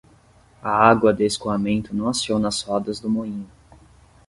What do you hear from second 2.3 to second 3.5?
as rodas do moinho.